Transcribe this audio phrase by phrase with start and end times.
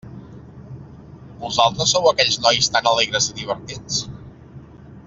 [1.43, 4.03] Vosaltres sou aquells nois tan alegres i divertits?